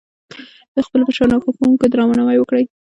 د 0.75 0.77
خپلو 0.85 1.03
مشرانو 1.07 1.35
او 1.47 1.53
ښوونکو 1.57 1.85
درناوی 1.91 2.37
وکړئ. 2.39 2.63